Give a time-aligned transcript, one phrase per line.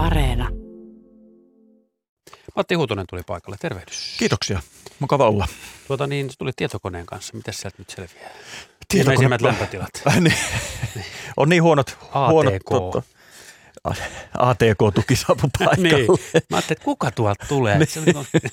[0.00, 0.48] Areena.
[2.56, 3.56] Matti Huutonen tuli paikalle.
[3.60, 4.16] Tervehdys.
[4.18, 4.60] Kiitoksia.
[4.98, 5.48] Mukava olla.
[5.86, 7.36] Tuota niin, tuli tietokoneen kanssa.
[7.36, 8.30] Miten sieltä nyt selviää?
[8.94, 9.90] Tietokone- lämpötilat.
[10.06, 10.34] Äh, niin.
[11.36, 11.98] On niin huonot,
[12.30, 12.68] huonot ATK.
[12.70, 13.02] totta.
[14.38, 15.88] ATK-tuki saapui paikalle.
[15.88, 16.06] niin.
[16.50, 17.76] Mä ajattelin, että kuka tuolta tulee?
[17.76, 18.50] Oli-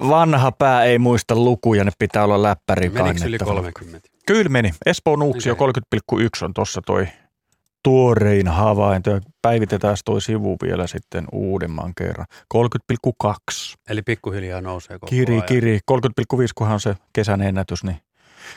[0.08, 3.54] Vanha pää ei muista lukuja, ne pitää olla läppärin Menikö yli kannettava.
[3.72, 4.08] 30?
[4.26, 4.70] Kyllä meni.
[4.86, 5.66] Espoo Nuuksio Okei.
[6.12, 7.06] 30,1 on tuossa toi
[7.82, 9.10] tuorein havainto.
[9.10, 12.26] Ja Päivitetään toi sivu vielä sitten uudemman kerran.
[12.54, 13.74] 30,2.
[13.88, 15.46] Eli pikkuhiljaa nousee koko Kiri, ajan.
[15.46, 15.78] kiri.
[15.92, 17.96] 30,5 kunhan on se kesän ennätys, niin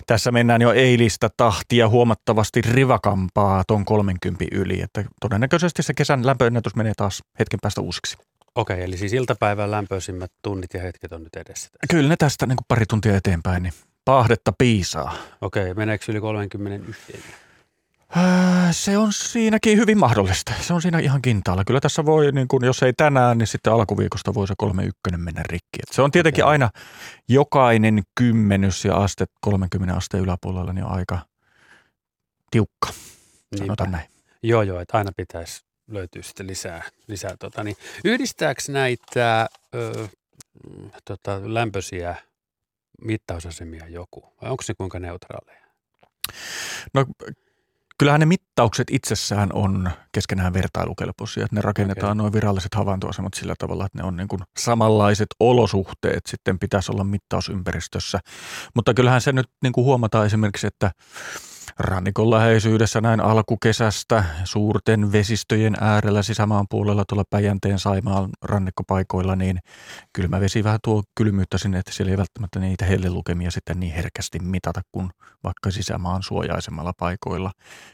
[0.07, 6.75] tässä mennään jo eilistä tahtia huomattavasti rivakampaa ton 30 yli, että todennäköisesti se kesän lämpöennätys
[6.75, 8.17] menee taas hetken päästä uusiksi.
[8.55, 11.69] Okei, eli siis iltapäivän lämpöisimmät tunnit ja hetket on nyt edessä.
[11.69, 11.87] tässä.
[11.89, 13.73] Kyllä ne tästä niin kuin pari tuntia eteenpäin, niin
[14.05, 15.13] paahdetta piisaa.
[15.41, 17.23] Okei, meneekö yli 31?
[18.17, 20.53] Äh, Se on siinäkin hyvin mahdollista.
[20.61, 21.63] Se on siinä ihan kintaalla.
[21.65, 25.43] Kyllä tässä voi, niin kuin, jos ei tänään, niin sitten alkuviikosta voi se 31 mennä
[25.49, 25.79] rikki.
[25.83, 26.69] Et se on tietenkin aina
[27.29, 31.19] jokainen kymmenys ja aste 30 asteen yläpuolella niin on aika
[32.51, 32.89] tiukka,
[33.57, 34.09] sanotaan näin.
[34.43, 36.83] Joo, joo, että aina pitäisi löytyä sitten lisää.
[37.07, 37.75] lisää tota, niin.
[38.05, 40.07] Yhdistääkö näitä ö,
[41.05, 42.15] tota, lämpöisiä
[43.01, 44.33] mittausasemia joku?
[44.41, 45.61] Vai onko se kuinka neutraaleja?
[46.93, 47.05] No
[48.01, 51.43] kyllähän ne mittaukset itsessään on keskenään vertailukelpoisia.
[51.43, 52.17] Että ne rakennetaan Okei.
[52.17, 57.03] nuo viralliset havaintoasemat sillä tavalla, että ne on niin kuin samanlaiset olosuhteet sitten pitäisi olla
[57.03, 58.19] mittausympäristössä.
[58.75, 60.91] Mutta kyllähän se nyt niin kuin huomataan esimerkiksi, että
[61.79, 69.59] rannikon läheisyydessä näin alkukesästä suurten vesistöjen äärellä sisämaan puolella tuolla Päjänteen Saimaan rannikkopaikoilla, niin
[70.13, 74.39] kylmä vesi vähän tuo kylmyyttä sinne, että siellä ei välttämättä niitä hellelukemia sitten niin herkästi
[74.39, 75.09] mitata kuin
[75.43, 77.51] vaikka sisämaan suojaisemmalla paikoilla.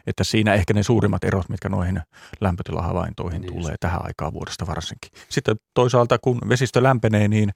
[0.07, 2.01] Että siinä ehkä ne suurimmat erot, mitkä noihin
[2.41, 5.11] lämpötilahavaintoihin Niin niin tulee tähän aikaan vuodesta varsinkin.
[5.29, 7.51] Sitten toisaalta, kun vesistö lämpenee, niin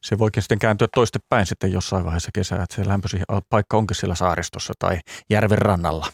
[0.00, 3.18] se voikin sitten kääntyä toistepäin sitten jossain vaiheessa kesää, että se lämpösi
[3.50, 4.98] paikka onkin siellä saaristossa tai
[5.30, 6.06] järven rannalla.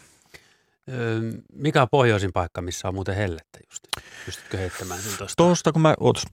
[1.53, 3.84] Mikä on pohjoisin paikka, missä on muuten hellettä just?
[4.26, 5.34] Pystytkö heittämään sen tuosta?
[5.36, 6.25] Tuosta kun mä, ootas,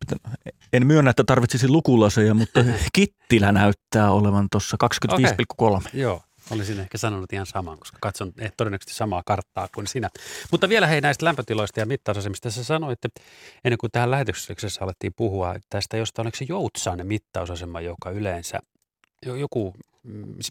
[0.74, 4.78] en myönnä, että tarvitsisi lukulaseja, mutta Kittilä näyttää olevan tuossa
[5.84, 5.90] 25,3.
[5.94, 6.22] Joo,
[6.52, 10.10] olisin ehkä sanonut ihan saman, koska katson eh, todennäköisesti samaa karttaa kuin sinä.
[10.52, 12.52] Mutta vielä hei näistä lämpötiloista ja mittausasemista.
[12.52, 13.10] Sä sanoitte,
[13.64, 18.60] ennen kuin tähän lähetyksessä alettiin puhua, että tästä jostain, oliko se Joutsainen mittausasema, joka yleensä,
[19.26, 19.74] jo- joku,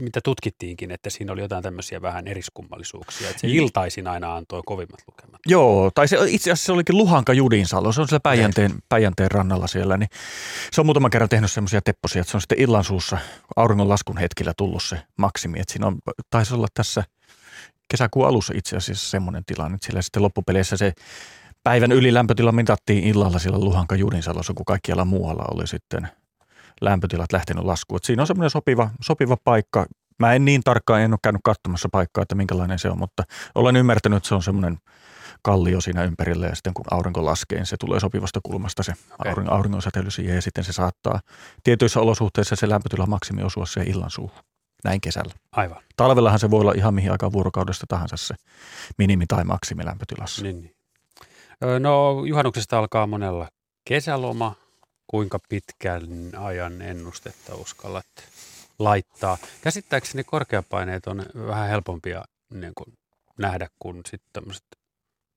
[0.01, 3.29] mitä tutkittiinkin, että siinä oli jotain tämmöisiä vähän eriskummallisuuksia.
[3.31, 3.53] Että se Mm.
[3.53, 5.41] iltaisin aina antoi kovimmat lukemat.
[5.47, 9.67] Joo, tai se, itse asiassa se olikin Luhanka Judinsalo, se on siellä Päijänteen, Päijänteen rannalla
[9.67, 10.09] siellä, niin
[10.73, 13.19] se on muutaman kerran tehnyt semmoisia tepposia, että se on sitten illansuussa
[13.57, 15.99] auringon laskun hetkellä tullut se maksimi, että siinä on,
[16.31, 17.05] taisi olla tässä
[17.91, 20.93] kesäkuun alussa itse asiassa semmoinen tilanne, että siellä sitten loppupeleissä se
[21.65, 26.09] päivän ylilämpötila mitattiin illalla siellä Luhanka Judinsalossa, kun kaikkialla muualla oli sitten
[26.85, 27.97] lämpötilat lähtenyt laskuun.
[27.97, 29.87] Että siinä on semmoinen sopiva, sopiva paikka.
[30.19, 33.23] Mä en niin tarkkaan, en ole käynyt katsomassa paikkaa, että minkälainen se on, mutta
[33.55, 34.79] olen ymmärtänyt, että se on semmoinen
[35.43, 39.31] kallio siinä ympärillä ja sitten kun aurinko laskee, niin se tulee sopivasta kulmasta se Okei.
[39.31, 41.21] aurin, auringon säteily siihen ja sitten se saattaa
[41.65, 44.39] tietyissä olosuhteissa se lämpötila maksimi osua siihen illan suuhun.
[44.85, 45.33] Näin kesällä.
[45.53, 45.83] Aivan.
[45.97, 48.35] Talvellahan se voi olla ihan mihin aikaan vuorokaudesta tahansa se
[48.99, 50.43] minimi- tai maksimilämpötilassa.
[50.43, 50.75] Niin, niin.
[51.81, 53.49] No juhannuksesta alkaa monella
[53.85, 54.55] kesäloma.
[55.07, 56.03] Kuinka pitkän
[56.37, 58.07] ajan ennustetta uskallat
[58.79, 59.39] laittaa?
[59.61, 62.95] Käsittääkseni korkeapaineet on vähän helpompia niin kuin
[63.39, 64.65] nähdä kuin sitten tämmöiset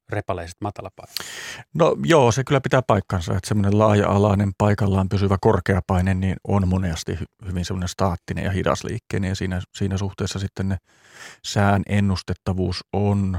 [0.09, 1.17] repaleiset matalapaineet.
[1.73, 7.13] No joo, se kyllä pitää paikkansa, että semmoinen laaja-alainen paikallaan pysyvä korkeapaine niin on monesti
[7.15, 10.77] hy- hyvin semmoinen staattinen ja hidasliikkeinen ja siinä, siinä suhteessa sitten ne
[11.45, 13.37] sään ennustettavuus on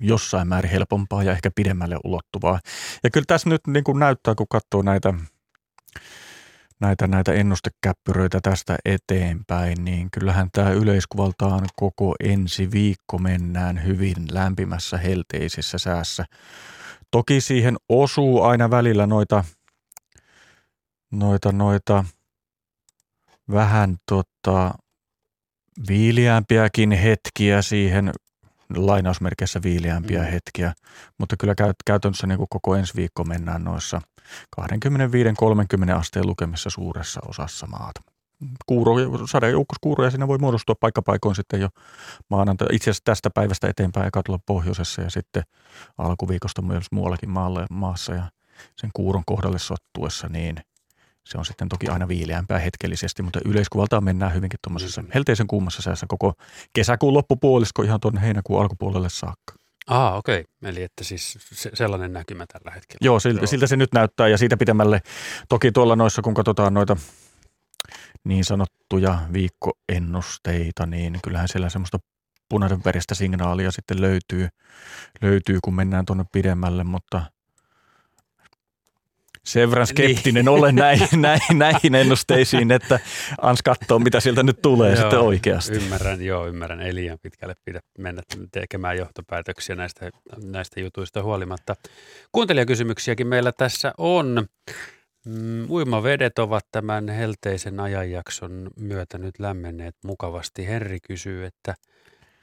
[0.00, 2.60] jossain määrin helpompaa ja ehkä pidemmälle ulottuvaa.
[3.04, 5.14] Ja kyllä tässä nyt niin kuin näyttää, kun katsoo näitä,
[6.80, 14.98] näitä, näitä ennustekäppyröitä tästä eteenpäin, niin kyllähän tämä yleiskuvaltaan koko ensi viikko mennään hyvin lämpimässä
[14.98, 16.24] helteisessä säässä.
[17.10, 19.44] Toki siihen osuu aina välillä noita,
[21.10, 22.04] noita, noita
[23.50, 24.74] vähän tota,
[25.88, 28.12] viiliämpiäkin hetkiä siihen,
[28.76, 30.26] lainausmerkeissä viiliämpiä Mm.
[30.26, 30.72] hetkiä,
[31.18, 34.00] mutta kyllä käyt- käytännössä niin kuin koko ensi viikko mennään noissa
[34.56, 38.00] 25-30 asteen lukemissa suuressa osassa maata.
[38.66, 38.94] Kuuro,
[39.26, 41.68] sadejoukkuskuuroja siinä voi muodostua paikkapaikoin sitten jo
[42.30, 42.68] maanantai.
[42.72, 45.42] Itse asiassa tästä päivästä eteenpäin eikä tulla pohjoisessa ja sitten
[45.98, 48.24] alkuviikosta myös muuallakin maalle, maassa ja
[48.76, 50.56] sen kuuron kohdalle sottuessa, niin
[51.24, 55.08] se on sitten toki aina viileämpää hetkellisesti, mutta yleiskuvaltaan mennään hyvinkin tuommoisessa Mm.
[55.14, 56.32] helteisen kuumassa säässä koko
[56.72, 59.54] kesäkuun loppupuolisko ihan tuonne heinäkuun alkupuolelle saakka.
[59.86, 60.40] Ah, okei.
[60.40, 60.70] Okay.
[60.70, 62.98] Eli että siis se, sellainen näkymä tällä hetkellä.
[63.00, 63.46] Joo, siltä, Joo.
[63.46, 65.00] siltä se nyt näyttää ja siitä pidemmälle.
[65.48, 66.96] Toki tuolla noissa, kun katsotaan noita
[68.24, 71.98] niin sanottuja viikkoennusteita, niin kyllähän siellä semmoista
[72.48, 74.48] punaisen veristä signaalia sitten löytyy,
[75.22, 77.22] löytyy kun mennään tuonne pidemmälle, mutta–
[79.44, 80.48] sen verran skeptinen niin.
[80.48, 83.00] olen näihin, näihin, näihin ennusteisiin, että
[83.40, 85.76] ans katsoo, mitä sieltä nyt tulee joo, sitten oikeasti.
[85.76, 86.80] Ymmärrän, joo, ymmärrän.
[86.80, 90.10] Ei liian pitkälle pidä mennä tekemään johtopäätöksiä näistä,
[90.44, 91.76] näistä jutuista huolimatta.
[92.32, 94.46] Kuuntelijakysymyksiäkin meillä tässä on.
[95.24, 100.66] Mm, uimavedet ovat tämän helteisen ajanjakson myötä nyt lämmenneet mukavasti.
[100.66, 101.74] Henri kysyy, että–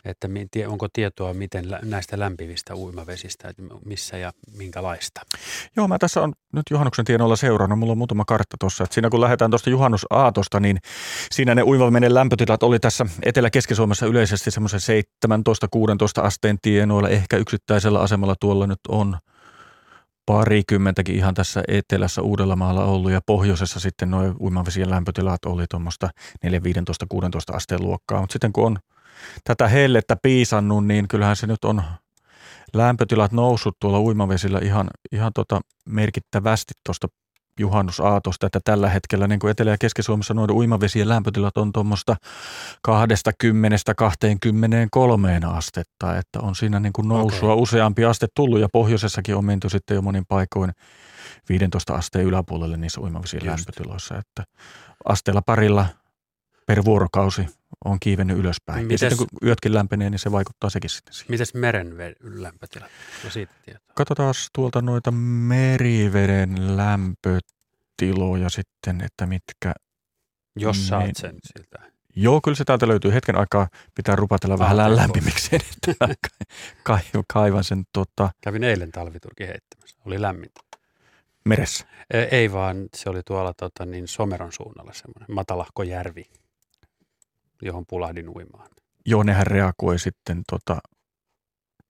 [0.05, 0.27] että
[0.67, 5.21] onko tietoa miten näistä lämpivistä uimavesistä, että missä ja minkälaista?
[5.75, 7.79] Joo, mä tässä on nyt juhannuksen tienoilla seurannut.
[7.79, 8.85] Mulla on muutama kartta tuossa.
[8.91, 10.77] Siinä kun lähdetään tuosta juhannusaatosta, niin
[11.31, 15.03] siinä ne uimaveden lämpötilat oli tässä Etelä-Keski-Suomessa yleisesti semmoisen
[16.21, 17.09] 17-16 asteen tienoilla.
[17.09, 19.17] Ehkä yksittäisellä asemalla tuolla nyt on
[20.25, 26.09] parikymmentäkin ihan tässä etelässä Uudellamaalla ollut ja pohjoisessa sitten nuo uimavesien lämpötilat oli tuommoista
[26.43, 28.21] 4, 15, 16 asteen luokkaa.
[28.21, 28.77] Mutta sitten kun on
[29.43, 31.83] tätä hellettä piisannut, niin kyllähän se nyt on
[32.73, 37.07] lämpötilat noussut tuolla uimavesillä ihan, ihan tota merkittävästi tuosta
[37.59, 42.15] juhannusaatosta, että tällä hetkellä niin kuin Etelä- ja Keski-Suomessa noiden uimavesien lämpötilat on tuommoista
[42.87, 42.91] 20-23
[45.45, 47.63] astetta, että on siinä niin kuin nousua okay.
[47.63, 50.71] useampi aste tullut ja pohjoisessakin on menty sitten jo monin paikoin
[51.49, 53.57] 15 asteen yläpuolelle niissä uimavesien Just.
[53.57, 54.43] lämpötiloissa, että
[55.05, 55.85] asteella parilla
[56.65, 57.47] per vuorokausi
[57.85, 58.85] on kiivennyt ylöspäin.
[58.85, 61.31] Mites, ja sitten kun yötkin lämpenee, niin se vaikuttaa sekin sitten siihen.
[61.31, 62.85] Mites meren lämpötila?
[63.23, 63.93] No siitä tietoa.
[63.95, 69.73] Katsotaan tuolta noita meriveden lämpötiloja sitten, että mitkä...
[70.55, 71.91] Jos saat ne, sen siltä.
[72.15, 73.13] Joo, kyllä se täältä löytyy.
[73.13, 76.07] Hetken aikaa pitää rupatella vähän ah, lämpimikseen, että
[77.33, 77.83] kaivan sen.
[77.93, 78.29] Tota...
[78.41, 79.97] Kävin eilen talviturki heittämässä.
[80.05, 80.61] Oli lämmintä.
[81.45, 81.85] Meressä?
[82.31, 86.25] Ei vaan, se oli tuolla tota, niin Someron suunnalla semmoinen matalahko järvi
[87.61, 88.69] johon pulahdin uimaan.
[89.05, 90.77] Joo, nehän reagoi sitten tota...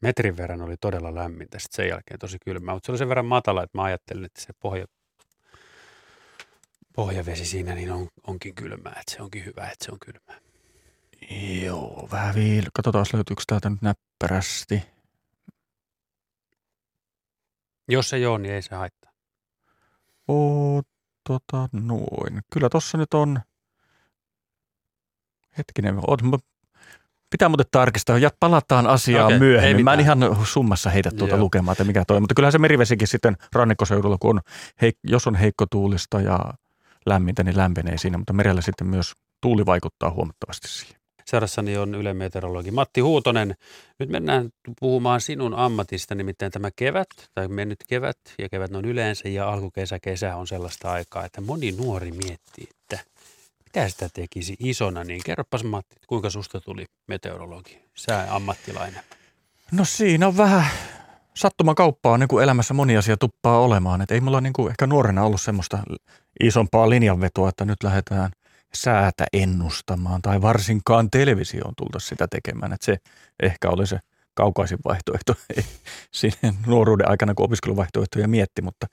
[0.01, 3.25] Metrin verran oli todella lämmintä, sitten sen jälkeen tosi kylmää, mutta se oli sen verran
[3.25, 4.85] matala, että mä ajattelin, että se pohja,
[6.95, 10.41] pohjavesi siinä niin on, onkin kylmää, että se onkin hyvä, että se on kylmää.
[11.63, 12.65] Joo, vähän viil.
[12.73, 14.83] Katsotaan, löytyykö täältä nyt näppärästi.
[17.87, 19.11] Jos se joo, niin ei se haittaa.
[20.27, 20.81] Oo,
[21.27, 22.41] tota, noin.
[22.53, 23.39] Kyllä tossa nyt on
[25.57, 26.21] Hetkinen, oot,
[27.29, 28.17] pitää muuten tarkistaa.
[28.17, 29.83] Ja palataan asiaan okay, myöhemmin.
[29.83, 31.43] Mä en ihan summassa heitä tuota Joo.
[31.43, 32.19] lukemaan, että mikä toi.
[32.19, 34.41] Mutta kyllähän se merivesikin sitten rannikkoseudulla, kun on,
[34.81, 36.39] heik- jos on heikko tuulista ja
[37.05, 38.17] lämmintä, niin lämpenee siinä.
[38.17, 41.01] Mutta merellä sitten myös tuuli vaikuttaa huomattavasti siihen.
[41.25, 43.55] Seurassani on Yle Meteorologi Matti Huutonen.
[43.99, 44.49] Nyt mennään
[44.79, 49.99] puhumaan sinun ammatista, nimittäin tämä kevät, tai mennyt kevät, ja kevät on yleensä, ja alkukesä,
[49.99, 52.99] kesä on sellaista aikaa, että moni nuori miettii, että
[53.75, 59.03] mitä sitä tekisi isona, niin kerropas Matti, kuinka susta tuli meteorologi, sä ammattilainen?
[59.71, 60.65] No siinä on vähän
[61.33, 64.01] sattuman kauppaa niin kuin elämässä moni asia tuppaa olemaan.
[64.01, 65.79] Et ei mulla niin kuin ehkä nuorena ollut semmoista
[66.43, 68.31] isompaa linjanvetoa, että nyt lähdetään
[68.73, 72.73] säätä ennustamaan tai varsinkaan televisioon tulta sitä tekemään.
[72.73, 72.97] Et se
[73.43, 73.99] ehkä oli se
[74.33, 75.35] kaukaisin vaihtoehto
[76.11, 78.87] siinä nuoruuden aikana, kun opiskeluvaihtoehtoja mietti, mutta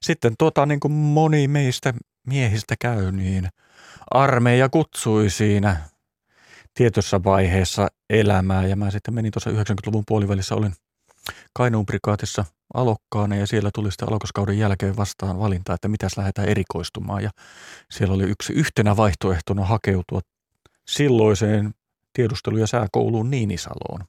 [0.00, 1.94] sitten tuota, niin kuin moni meistä
[2.26, 3.48] miehistä käy, niin–
[4.14, 5.76] armeija kutsui siinä
[6.74, 8.66] tietyssä vaiheessa elämää.
[8.66, 10.72] Ja mä sitten menin tuossa 90-luvun puolivälissä, olin
[11.54, 17.22] Kainuun prikaatissa alokkaana ja siellä tuli sitten alokaskauden jälkeen vastaan valinta, että mitäs lähdetään erikoistumaan.
[17.22, 17.30] Ja
[17.90, 20.20] siellä oli yksi yhtenä vaihtoehtona hakeutua
[20.88, 21.74] silloiseen
[22.12, 24.04] tiedustelu- ja sääkouluun Niinisaloon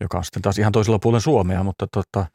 [0.00, 2.26] joka on sitten taas ihan toisella puolen Suomea, mutta tota,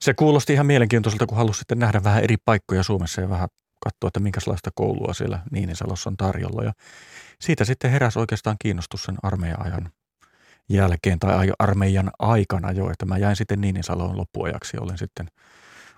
[0.00, 3.48] se kuulosti ihan mielenkiintoiselta, kun halusi sitten nähdä vähän eri paikkoja Suomessa ja vähän
[3.84, 6.64] katsoa, että minkälaista koulua siellä Niinisalossa on tarjolla.
[6.64, 6.72] Ja
[7.40, 9.90] siitä sitten heräsi oikeastaan kiinnostus sen armeijan ajan
[10.68, 15.26] jälkeen tai armeijan aikana jo, että mä jäin sitten Niinisaloon loppuajaksi ja olin sitten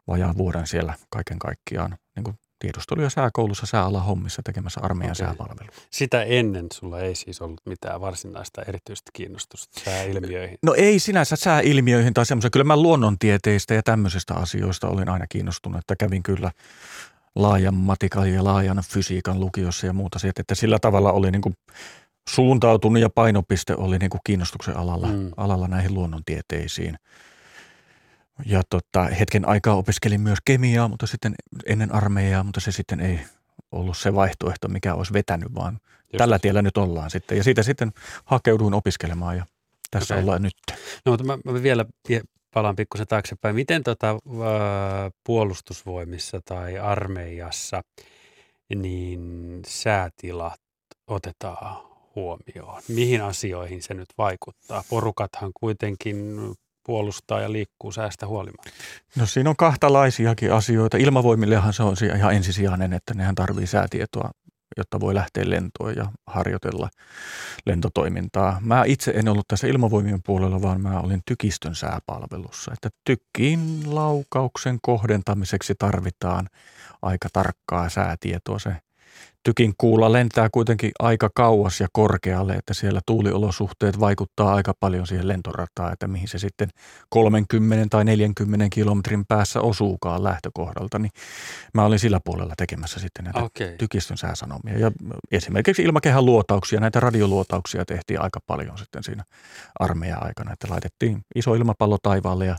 [0.06, 5.26] vajaan vuoden siellä kaiken kaikkiaan niin kuin tiedustelu- ja sääkoulussa sääala hommissa tekemässä armeijan okay.
[5.26, 5.72] sääpalvelua.
[5.90, 10.58] Sitä ennen sulla ei siis ollut mitään varsinaista erityistä kiinnostusta sääilmiöihin?
[10.62, 12.50] No ei sinänsä sääilmiöihin tai semmoisen.
[12.50, 16.50] Kyllä mä luonnontieteistä ja tämmöisistä asioista olin aina kiinnostunut, että kävin kyllä
[17.34, 21.54] laajan matikan ja laajan fysiikan lukiossa ja muuta sieltä, että sillä tavalla oli niin kuin
[22.28, 25.30] suuntautunut ja painopiste oli niin kuin kiinnostuksen alalla, mm.
[25.36, 26.98] alalla näihin luonnontieteisiin.
[28.46, 31.34] Ja tota, hetken aikaa opiskelin myös kemiaa, mutta sitten
[31.66, 33.20] ennen armeijaa, mutta se sitten ei
[33.72, 36.18] ollut se vaihtoehto, mikä olisi vetänyt, vaan Just.
[36.18, 37.38] tällä tiellä nyt ollaan sitten.
[37.38, 37.92] Ja siitä sitten
[38.24, 39.46] hakeuduin opiskelemaan ja
[39.90, 40.22] tässä Okei.
[40.22, 40.56] ollaan nyt.
[41.06, 42.22] No mutta mä, mä vielä vie-
[42.54, 43.54] palaan pikkusen taaksepäin.
[43.54, 44.18] Miten tota,
[45.24, 47.82] puolustusvoimissa tai armeijassa
[48.74, 50.60] niin säätilat
[51.06, 51.76] otetaan
[52.16, 52.82] huomioon?
[52.88, 54.84] Mihin asioihin se nyt vaikuttaa?
[54.90, 56.36] Porukathan kuitenkin
[56.86, 58.70] puolustaa ja liikkuu säästä huolimatta.
[59.16, 60.96] No siinä on kahtalaisiakin asioita.
[60.96, 64.30] Ilmavoimillehan se on ihan ensisijainen, että nehän tarvii säätietoa,
[64.76, 66.88] jotta voi lähteä lentoon ja harjoitella
[67.66, 68.58] lentotoimintaa.
[68.60, 72.72] Mä itse en ollut tässä ilmavoimien puolella, vaan mä olin tykistön sääpalvelussa.
[72.72, 76.48] Että tykkiin laukauksen kohdentamiseksi tarvitaan
[77.02, 78.58] aika tarkkaa säätietoa.
[78.58, 78.76] Se
[79.44, 85.28] tykin kuulla lentää kuitenkin aika kauas ja korkealle, että siellä tuuliolosuhteet vaikuttaa aika paljon siihen
[85.28, 86.68] lentorataan, että mihin se sitten
[87.08, 91.10] 30 tai 40 kilometrin päässä osuukaan lähtökohdalta, niin
[91.74, 93.76] mä olin sillä puolella tekemässä sitten näitä Okei.
[93.78, 94.78] tykistön sääsanomia.
[94.78, 94.90] Ja
[95.32, 99.24] esimerkiksi ilmakehän luotauksia, näitä radioluotauksia tehtiin aika paljon sitten siinä
[99.80, 102.56] armeijan aikana, että laitettiin iso ilmapallo taivaalle ja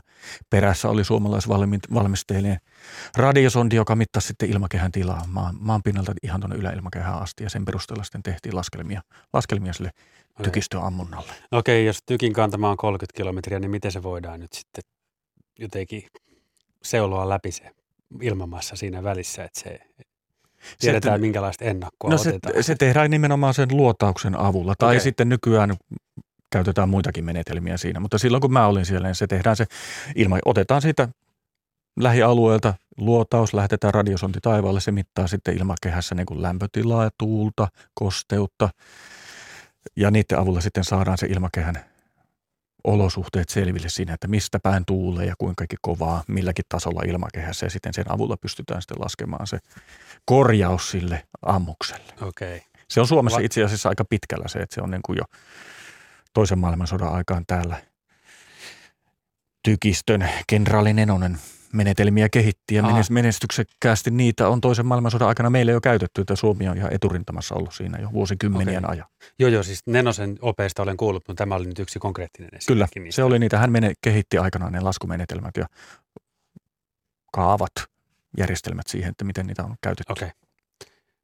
[0.50, 2.58] perässä oli suomalaisvalmisteinen
[3.16, 7.64] radiosondi, joka mittasi sitten ilmakehän tilaa maan, maan pinnalta ihan tuonne yläilmakehään asti ja sen
[7.64, 9.02] perusteella sitten tehtiin laskelmia,
[9.32, 9.90] laskelmia sille
[10.34, 10.44] Okei.
[10.44, 11.32] tykistön ammunnalle.
[11.52, 14.84] Okei, jos tykin kantama on 30 kilometriä, niin miten se voidaan nyt sitten
[15.58, 16.02] jotenkin
[16.82, 17.70] seuloa läpi se
[18.22, 19.78] ilmamassa siinä välissä, että se
[20.78, 22.64] tiedetään, Se- minkälaista ennakkoa No se, otetaan.
[22.64, 24.74] se tehdään nimenomaan sen luotauksen avulla.
[24.78, 25.00] Tai Okei.
[25.00, 25.76] sitten nykyään
[26.52, 28.00] käytetään muitakin menetelmiä siinä.
[28.00, 29.64] Mutta silloin kun mä olin siellä, niin se tehdään se
[30.14, 31.08] ilma, otetaan siitä
[32.00, 38.68] lähialueelta luotaus, lähetetään radiosonti taivaalle, se mittaa sitten ilmakehässä niin kuin lämpötilaa ja tuulta, kosteutta.
[39.96, 41.84] Ja niiden avulla sitten saadaan se ilmakehän
[42.84, 47.94] olosuhteet selville siinä, että mistä päin tuulee ja kuinka kovaa milläkin tasolla ilmakehässä ja sitten
[47.94, 49.58] sen avulla pystytään sitten laskemaan se
[50.24, 52.12] korjaus sille ammukselle.
[52.20, 52.62] Okei.
[52.90, 55.24] Se on Suomessa itse asiassa aika pitkällä se, että se on niin kuin jo
[56.34, 57.82] toisen maailmansodan aikaan täällä
[59.62, 61.38] tykistön kenraali Nenonen
[61.72, 62.92] menetelmiä kehitti ja Aha.
[62.92, 67.54] menes- menestyksekkäästi niitä on toisen maailmansodan aikana meille jo käytetty, että Suomi on ihan eturintamassa
[67.54, 68.96] ollut siinä jo vuosikymmenien Okei.
[68.96, 69.08] ajan.
[69.38, 73.00] Joo, joo, siis Nenosen opeista olen kuullut, mutta tämä oli nyt yksi konkreettinen Kyllä, esimerkki.
[73.00, 73.16] niistä.
[73.16, 73.58] se oli niitä.
[73.58, 75.66] Hän mene, kehitti aikanaan ne laskumenetelmät ja
[77.32, 77.72] kaavat,
[78.38, 80.12] järjestelmät siihen, että miten niitä on käytetty.
[80.12, 80.28] Okei.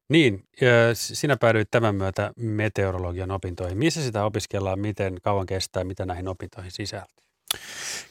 [0.08, 3.78] Niin, ja s- sinä päädyit tämän myötä meteorologian opintoihin.
[3.78, 7.24] Missä sitä opiskellaan, miten kauan kestää, mitä näihin opintoihin sisältyy?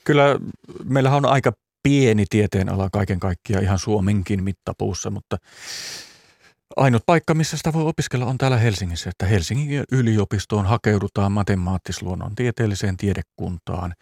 [0.03, 0.39] Kyllä
[0.83, 1.51] meillähän on aika
[1.83, 5.37] pieni tieteenala kaiken kaikkiaan ihan Suomenkin mittapuussa, mutta
[6.75, 12.97] ainut paikka, missä sitä voi opiskella on täällä Helsingissä, että Helsingin yliopistoon hakeudutaan matemaattisluonnon tieteelliseen
[12.97, 13.93] tiedekuntaan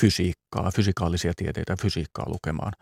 [0.00, 2.72] fysiikkaa, fysikaalisia tieteitä, fysiikkaa lukemaan.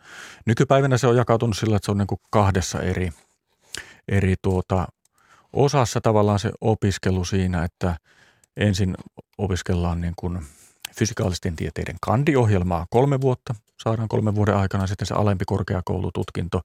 [0.45, 3.11] Nykypäivänä se on jakautunut sillä, että se on niin kuin kahdessa eri,
[4.07, 4.87] eri tuota,
[5.53, 7.97] osassa tavallaan se opiskelu siinä, että
[8.57, 8.95] ensin
[9.37, 10.39] opiskellaan niin kuin
[10.95, 16.61] fysikaalisten tieteiden kandiohjelmaa kolme vuotta, saadaan kolmen vuoden aikana sitten se alempi korkeakoulututkinto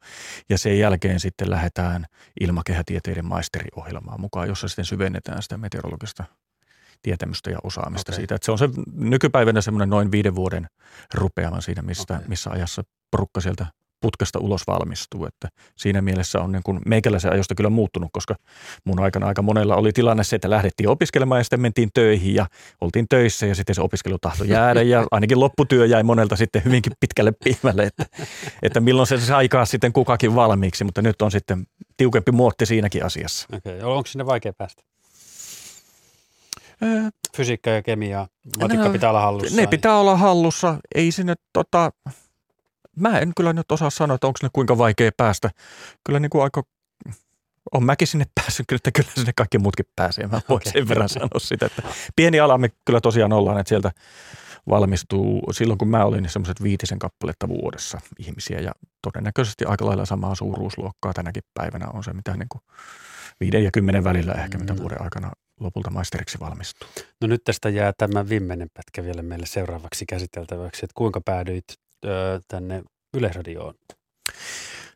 [0.49, 2.06] ja sen jälkeen sitten lähdetään
[2.40, 6.25] ilmakehätieteiden maisteriohjelmaan mukaan, jossa sitten syvennetään sitä meteorologista
[7.02, 8.16] tietämystä ja osaamista Okei.
[8.16, 8.35] siitä.
[8.35, 10.66] Että se on se nykypäivänä semmoinen noin viiden vuoden
[11.14, 12.28] rupeama siinä, mistä, Okei.
[12.28, 13.66] missä ajassa porukka sieltä
[14.04, 15.26] putkesta ulos valmistuu.
[15.26, 18.34] Että siinä mielessä on niin kuin meikäläisen ajosta kyllä muuttunut, koska
[18.84, 22.46] mun aikana aika monella oli tilanne se, että lähdettiin opiskelemaan ja sitten mentiin töihin ja
[22.80, 26.92] oltiin töissä ja sitten se opiskelu tahtoi jäädä ja ainakin lopputyö jäi monelta sitten hyvinkin
[27.00, 28.06] pitkälle piimälle, että,
[28.62, 31.64] että milloin se sai aikaa sitten kukakin valmiiksi, mutta nyt on sitten
[31.96, 33.49] tiukempi muotti siinäkin asiassa.
[33.56, 34.82] Okei, onko sinne vaikea päästä?
[36.82, 37.02] Öö,
[37.37, 38.26] Fysiikka ja kemia,
[38.61, 39.56] matikka No, pitää olla hallussa.
[39.56, 41.90] Ne pitää olla hallussa, ei sinne tota,
[42.96, 45.50] mä en kyllä nyt osaa sanoa, että onko ne kuinka vaikea päästä.
[46.04, 46.62] Kyllä niin kuin aika,
[47.72, 50.26] on mäkin sinne päässyt, kyllä, että kyllä sinne kaikki muutkin pääsee.
[50.26, 50.72] Mä voin okay.
[50.72, 51.82] sen verran sanoa sitä, että
[52.16, 53.90] pieni ala me kyllä tosiaan ollaan, että sieltä
[54.68, 58.72] valmistuu, silloin kun mä olin, niin semmoiset viitisen kappaletta vuodessa ihmisiä ja
[59.02, 62.62] todennäköisesti aika lailla samaa suuruusluokkaa tänäkin päivänä on se, mitä niin kuin
[63.40, 64.80] viiden ja kymmenen välillä ehkä, mitä Mm.
[64.80, 66.88] vuoden aikana lopulta maisteriksi valmistuu.
[67.20, 71.64] No nyt tästä jää tämä viimeinen pätkä vielä meille seuraavaksi käsiteltäväksi, että kuinka päädyit
[72.04, 72.82] ö, tänne
[73.14, 73.75] Yleisradioon?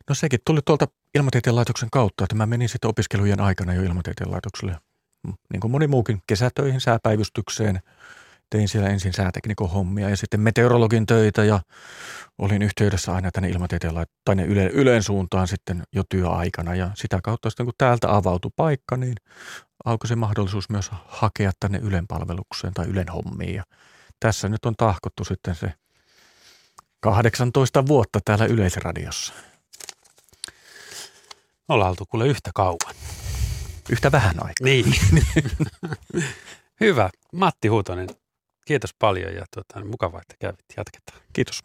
[0.09, 4.31] No sekin tuli tuolta Ilmatieteen laitoksen kautta, että mä menin sitten opiskelujen aikana jo Ilmatieteen
[4.31, 4.77] laitokselle,
[5.27, 7.79] mm, niin kuin moni muukin, kesätöihin, sääpäivystykseen.
[8.49, 11.59] Tein siellä ensin sääteknikon hommia ja sitten meteorologin töitä ja
[12.37, 16.75] olin yhteydessä aina tänne Ilmatieteen lait- tai yle, Ylen suuntaan sitten jo työaikana.
[16.75, 19.15] Ja sitä kautta sitten kun täältä avautui paikka, niin
[19.85, 23.55] alkoi se mahdollisuus myös hakea tänne Ylen palvelukseen tai Ylen hommiin.
[23.55, 23.63] Ja
[24.19, 25.73] tässä nyt on tahkottu sitten se
[26.99, 29.33] 18 vuotta täällä Yleisradiossa.
[31.67, 32.95] Ollaan oltu kuule yhtä kauan.
[33.89, 34.53] Yhtä vähän aikaa.
[34.63, 34.95] Niin.
[36.81, 37.09] Hyvä.
[37.33, 38.07] Matti Huutonen,
[38.69, 40.65] Kiitos paljon ja tuota, mukavaa, että kävit.
[40.77, 41.21] Jatketaan.
[41.33, 41.59] Kiitos.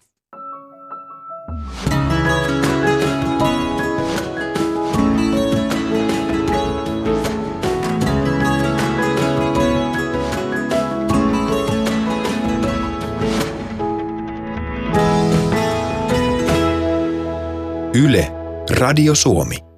[17.95, 18.33] Yle,
[18.71, 19.74] Radio Suomi.